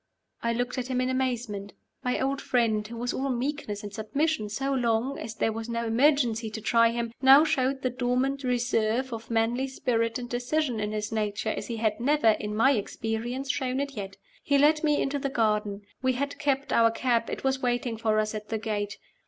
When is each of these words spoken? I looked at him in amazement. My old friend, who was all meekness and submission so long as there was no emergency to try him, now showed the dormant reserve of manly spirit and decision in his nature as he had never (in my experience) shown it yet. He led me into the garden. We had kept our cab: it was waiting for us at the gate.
I 0.41 0.51
looked 0.51 0.79
at 0.79 0.87
him 0.87 0.99
in 0.99 1.11
amazement. 1.11 1.73
My 2.03 2.19
old 2.19 2.41
friend, 2.41 2.87
who 2.87 2.97
was 2.97 3.13
all 3.13 3.29
meekness 3.29 3.83
and 3.83 3.93
submission 3.93 4.49
so 4.49 4.73
long 4.73 5.19
as 5.19 5.35
there 5.35 5.51
was 5.51 5.69
no 5.69 5.85
emergency 5.85 6.49
to 6.49 6.59
try 6.59 6.89
him, 6.89 7.11
now 7.21 7.43
showed 7.43 7.83
the 7.83 7.91
dormant 7.91 8.43
reserve 8.43 9.13
of 9.13 9.29
manly 9.29 9.67
spirit 9.67 10.17
and 10.17 10.27
decision 10.27 10.79
in 10.79 10.91
his 10.91 11.11
nature 11.11 11.49
as 11.49 11.67
he 11.67 11.77
had 11.77 11.99
never 11.99 12.29
(in 12.31 12.55
my 12.55 12.71
experience) 12.71 13.51
shown 13.51 13.79
it 13.79 13.95
yet. 13.95 14.17
He 14.41 14.57
led 14.57 14.83
me 14.83 14.99
into 14.99 15.19
the 15.19 15.29
garden. 15.29 15.83
We 16.01 16.13
had 16.13 16.39
kept 16.39 16.73
our 16.73 16.89
cab: 16.89 17.29
it 17.29 17.43
was 17.43 17.59
waiting 17.61 17.95
for 17.95 18.17
us 18.17 18.33
at 18.33 18.49
the 18.49 18.57
gate. 18.57 18.97